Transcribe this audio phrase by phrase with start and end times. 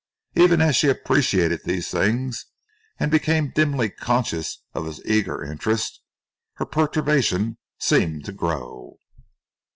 [0.33, 2.47] Even as she appreciated these things
[2.99, 6.01] and became dimly conscious of his eager interest,
[6.55, 8.97] her perturbation seemed to grow.